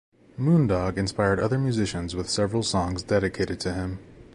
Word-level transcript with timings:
Moondog 0.35 0.97
inspired 0.97 1.39
other 1.39 1.59
musicians 1.59 2.15
with 2.15 2.27
several 2.27 2.63
songs 2.63 3.03
dedicated 3.03 3.59
to 3.59 3.71
him. 3.71 3.99